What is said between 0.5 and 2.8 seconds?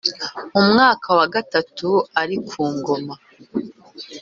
Mu mwaka wa gatatu ari ku